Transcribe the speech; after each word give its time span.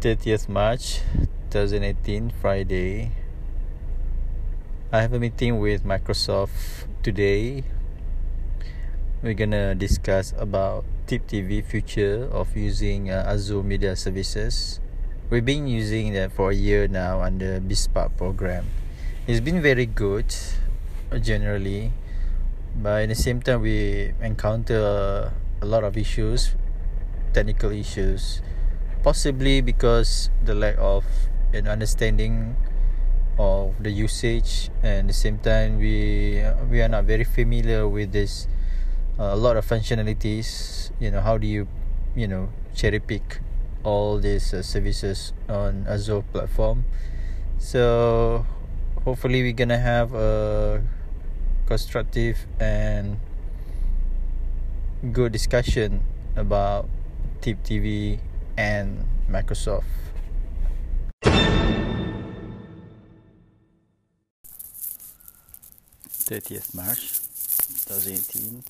30th 0.00 0.48
March 0.48 1.04
2018, 1.52 2.32
Friday. 2.40 3.12
I 4.90 5.02
have 5.04 5.12
a 5.12 5.20
meeting 5.20 5.60
with 5.60 5.84
Microsoft 5.84 6.88
today. 7.04 7.64
We're 9.20 9.36
gonna 9.36 9.74
discuss 9.74 10.32
about 10.40 10.88
Tip 11.06 11.28
TV 11.28 11.60
future 11.60 12.24
of 12.32 12.56
using 12.56 13.12
uh, 13.12 13.28
Azure 13.28 13.62
Media 13.62 13.92
Services. 13.92 14.80
We've 15.28 15.44
been 15.44 15.68
using 15.68 16.14
that 16.14 16.32
for 16.32 16.48
a 16.48 16.56
year 16.56 16.88
now 16.88 17.20
under 17.20 17.60
BizSpark 17.60 18.16
program. 18.16 18.72
It's 19.28 19.44
been 19.44 19.60
very 19.60 19.84
good 19.84 20.32
uh, 21.12 21.18
generally, 21.20 21.92
but 22.72 23.04
at 23.04 23.12
the 23.12 23.20
same 23.20 23.44
time 23.44 23.60
we 23.60 24.16
encounter 24.22 25.30
a 25.60 25.66
lot 25.66 25.84
of 25.84 25.98
issues, 25.98 26.56
technical 27.34 27.68
issues 27.68 28.40
possibly 29.02 29.60
because 29.60 30.30
the 30.44 30.54
lack 30.54 30.76
of 30.78 31.04
an 31.52 31.66
understanding 31.66 32.56
of 33.38 33.74
the 33.80 33.90
usage 33.90 34.70
and 34.82 35.08
the 35.08 35.16
same 35.16 35.38
time 35.38 35.78
we 35.78 36.44
we 36.68 36.82
are 36.82 36.88
not 36.88 37.04
very 37.04 37.24
familiar 37.24 37.88
with 37.88 38.12
this 38.12 38.46
uh, 39.18 39.32
a 39.32 39.38
lot 39.38 39.56
of 39.56 39.64
functionalities 39.64 40.90
you 41.00 41.10
know 41.10 41.20
how 41.20 41.38
do 41.38 41.46
you 41.46 41.66
you 42.14 42.28
know 42.28 42.52
cherry 42.74 43.00
pick 43.00 43.40
all 43.82 44.18
these 44.18 44.52
uh, 44.52 44.62
services 44.62 45.32
on 45.48 45.86
Azure 45.88 46.22
platform? 46.32 46.84
So 47.58 48.44
hopefully 49.04 49.42
we're 49.42 49.56
gonna 49.56 49.78
have 49.78 50.14
a 50.14 50.82
constructive 51.66 52.46
and 52.58 53.18
good 55.12 55.32
discussion 55.32 56.02
about 56.36 56.88
Tip 57.40 57.62
TV 57.64 58.20
and 58.60 59.02
Microsoft. 59.30 59.84
Thirtieth 66.28 66.74
March, 66.74 67.08
2018, 67.88 68.62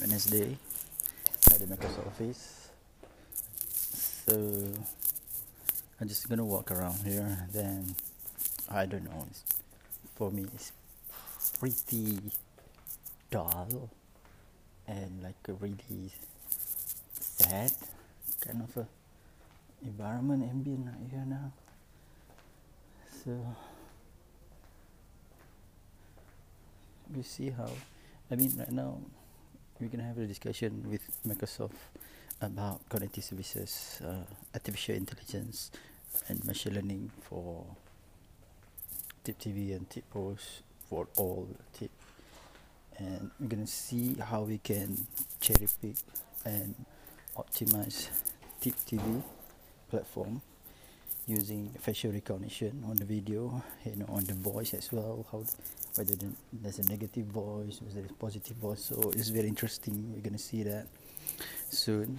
Wednesday, 0.00 0.58
at 1.46 1.58
the 1.60 1.66
Microsoft 1.66 2.08
office. 2.08 2.70
So 4.26 4.34
I'm 6.00 6.08
just 6.08 6.28
gonna 6.28 6.44
walk 6.44 6.72
around 6.72 6.98
here. 7.06 7.46
Then 7.52 7.94
I 8.68 8.84
don't 8.86 9.04
know. 9.04 9.28
For 10.16 10.32
me, 10.32 10.46
it's 10.54 10.72
pretty 11.60 12.18
dull 13.30 13.90
and 14.88 15.22
like 15.22 15.36
really 15.60 16.10
sad 17.20 17.72
kind 18.40 18.60
of 18.60 18.76
a 18.76 18.86
environment 19.82 20.42
ambient 20.44 20.86
right 20.86 21.10
here 21.10 21.24
now. 21.26 21.52
So 23.24 23.32
we 27.14 27.22
see 27.22 27.50
how 27.50 27.70
I 28.30 28.36
mean 28.36 28.52
right 28.58 28.72
now 28.72 28.98
we're 29.80 29.88
gonna 29.88 30.04
have 30.04 30.18
a 30.18 30.26
discussion 30.26 30.84
with 30.88 31.02
Microsoft 31.26 31.76
about 32.40 32.80
cognitive 32.88 33.24
services 33.24 34.00
uh, 34.04 34.24
artificial 34.54 34.94
intelligence 34.94 35.70
and 36.28 36.44
machine 36.44 36.74
learning 36.74 37.10
for 37.20 37.64
tip 39.24 39.38
TV 39.38 39.74
and 39.74 39.88
tip 39.90 40.08
post 40.10 40.62
for 40.88 41.08
all 41.16 41.48
tip. 41.72 41.90
And 42.98 43.30
we're 43.40 43.48
gonna 43.48 43.66
see 43.66 44.14
how 44.20 44.42
we 44.42 44.58
can 44.58 45.06
cherry 45.40 45.66
pick 45.82 45.96
and 46.44 46.74
optimize 47.36 48.10
tip 48.60 48.74
TV 48.86 49.22
platform 49.94 50.40
using 51.26 51.70
facial 51.80 52.12
recognition 52.12 52.72
on 52.90 52.96
the 52.96 53.04
video 53.04 53.62
you 53.86 53.96
know 53.96 54.06
on 54.08 54.24
the 54.24 54.34
voice 54.34 54.74
as 54.74 54.92
well 54.92 55.24
how 55.30 55.42
whether 55.96 56.14
there's 56.52 56.78
a 56.80 56.86
negative 56.94 57.26
voice 57.26 57.80
whether 57.80 58.00
there's 58.00 58.12
positive 58.18 58.56
voice. 58.56 58.82
So 58.90 59.10
it's 59.14 59.28
very 59.28 59.48
interesting. 59.48 60.12
We're 60.12 60.22
going 60.22 60.34
to 60.34 60.42
see 60.42 60.62
that 60.64 60.86
soon. 61.70 62.18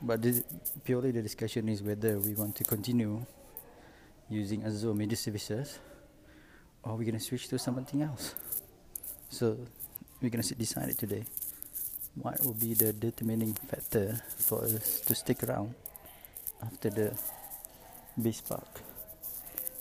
But 0.00 0.22
this, 0.22 0.42
purely 0.84 1.10
the 1.12 1.22
discussion 1.22 1.68
is 1.68 1.82
whether 1.82 2.18
we 2.18 2.34
want 2.34 2.56
to 2.56 2.64
continue 2.64 3.24
using 4.28 4.64
Azure 4.64 4.94
media 4.94 5.16
services 5.16 5.78
or 6.82 6.92
we're 6.96 7.04
going 7.04 7.18
to 7.18 7.20
switch 7.20 7.48
to 7.48 7.58
something 7.58 8.02
else. 8.02 8.34
So 9.30 9.58
we're 10.20 10.30
going 10.30 10.42
to 10.42 10.54
decide 10.54 10.88
it 10.88 10.98
today. 10.98 11.24
What 12.14 12.44
will 12.44 12.54
be 12.54 12.74
the 12.74 12.92
determining 12.92 13.54
factor 13.54 14.20
for 14.36 14.64
us 14.64 15.00
to 15.00 15.14
stick 15.14 15.42
around 15.44 15.74
after 16.62 16.90
the 16.90 17.12
BizSpark 18.20 18.64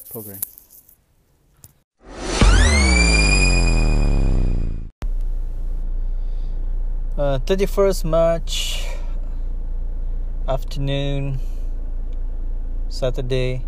program. 0.09 0.40
Uh, 7.18 7.38
31st 7.46 8.06
March 8.06 8.84
afternoon, 10.47 11.40
Saturday. 12.90 13.63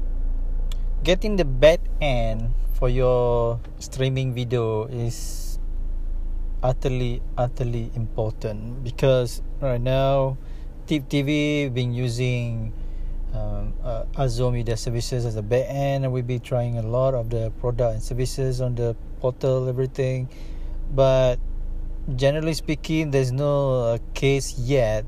Getting 1.04 1.36
the 1.36 1.46
back 1.46 1.80
end 2.02 2.56
for 2.74 2.90
your 2.90 3.60
streaming 3.80 4.34
video 4.34 4.88
is 4.88 5.60
utterly 6.64 7.22
utterly 7.38 7.92
important 7.94 8.84
because 8.84 9.44
right 9.60 9.82
now 9.82 10.38
Tip 10.88 11.08
TV 11.12 11.68
been 11.72 11.94
using 11.94 12.72
um, 13.34 13.74
uh, 13.84 14.06
Azure 14.18 14.52
Media 14.52 14.78
Services 14.78 15.26
as 15.26 15.36
a 15.36 15.42
back 15.42 15.66
end 15.68 16.06
and 16.06 16.14
we'll 16.14 16.24
be 16.24 16.40
trying 16.40 16.78
a 16.78 16.82
lot 16.82 17.14
of 17.14 17.30
the 17.30 17.52
product 17.60 17.94
and 17.94 18.04
services 18.04 18.62
on 18.62 18.76
the 18.76 18.96
portal 19.20 19.68
everything. 19.68 20.30
But 20.92 21.40
generally 22.16 22.54
speaking 22.54 23.12
there's 23.12 23.32
no 23.32 23.82
uh, 23.82 23.98
case 24.14 24.58
yet 24.58 25.06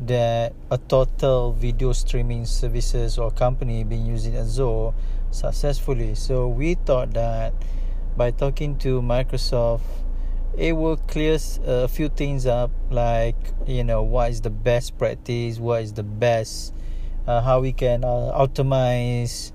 that 0.00 0.52
a 0.70 0.78
total 0.78 1.52
video 1.52 1.92
streaming 1.92 2.44
services 2.46 3.16
or 3.16 3.30
company 3.30 3.84
been 3.84 4.04
using 4.04 4.36
Azure 4.36 4.92
successfully. 5.30 6.14
So 6.14 6.48
we 6.48 6.74
thought 6.74 7.14
that 7.14 7.54
by 8.16 8.30
talking 8.30 8.78
to 8.78 9.00
Microsoft 9.00 9.82
it 10.56 10.72
will 10.72 10.96
clear 10.96 11.36
a 11.66 11.88
few 11.88 12.08
things 12.08 12.46
up 12.46 12.70
like 12.90 13.34
you 13.66 13.82
know 13.82 14.02
what 14.02 14.30
is 14.30 14.40
the 14.42 14.50
best 14.50 14.96
practice 14.96 15.58
what 15.58 15.82
is 15.82 15.92
the 15.94 16.02
best 16.02 16.72
how 17.26 17.60
we 17.60 17.72
can 17.72 18.04
uh, 18.04 18.32
optimize 18.34 19.52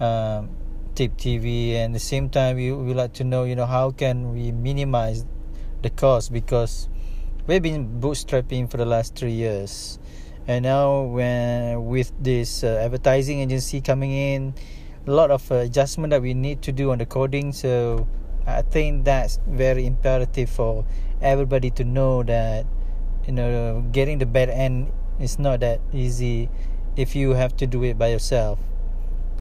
um, 0.00 0.50
tip 0.94 1.16
tv 1.16 1.74
and 1.74 1.94
at 1.94 1.98
the 1.98 2.00
same 2.00 2.28
time 2.28 2.56
we 2.56 2.72
we 2.72 2.92
like 2.92 3.12
to 3.12 3.24
know 3.24 3.44
you 3.44 3.54
know 3.54 3.66
how 3.66 3.90
can 3.90 4.32
we 4.32 4.52
minimize 4.52 5.24
the 5.82 5.90
cost? 5.90 6.32
Because 6.32 6.88
we've 7.46 7.62
been 7.62 8.00
bootstrapping 8.00 8.70
for 8.70 8.76
the 8.76 8.86
last 8.86 9.14
three 9.14 9.32
years. 9.32 9.98
And 10.46 10.64
now 10.64 11.02
when 11.02 11.84
with 11.86 12.12
this 12.20 12.64
uh, 12.64 12.80
advertising 12.82 13.40
agency 13.40 13.80
coming 13.80 14.12
in 14.12 14.54
a 15.06 15.10
lot 15.10 15.30
of 15.30 15.50
uh, 15.52 15.56
adjustment 15.56 16.10
that 16.10 16.22
we 16.22 16.34
need 16.34 16.62
to 16.62 16.72
do 16.72 16.90
on 16.90 16.98
the 16.98 17.06
coding. 17.06 17.52
So 17.52 18.08
I 18.46 18.62
think 18.62 19.04
that's 19.04 19.38
very 19.46 19.86
imperative 19.86 20.48
for 20.48 20.84
everybody 21.20 21.70
to 21.70 21.84
know 21.84 22.22
that 22.22 22.64
you 23.26 23.32
know 23.32 23.84
getting 23.92 24.18
the 24.18 24.26
bad 24.26 24.48
end 24.48 24.92
is 25.20 25.38
not 25.38 25.60
that 25.60 25.80
easy 25.92 26.48
if 26.98 27.14
you 27.14 27.34
have 27.34 27.56
to 27.56 27.64
do 27.64 27.84
it 27.84 27.96
by 27.96 28.08
yourself 28.08 28.58